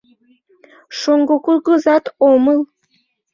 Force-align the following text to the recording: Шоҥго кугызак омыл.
Шоҥго 0.99 1.35
кугызак 1.45 2.05
омыл. 2.31 2.59